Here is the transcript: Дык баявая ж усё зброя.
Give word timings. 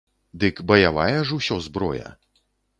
Дык 0.43 0.61
баявая 0.71 1.21
ж 1.33 1.37
усё 1.39 1.61
зброя. 1.69 2.09